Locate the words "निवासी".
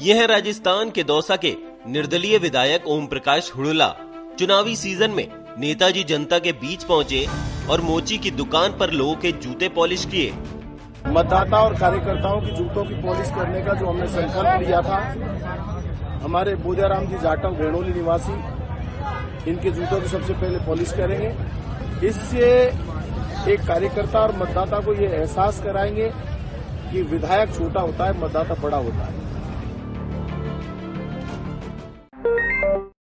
17.92-18.32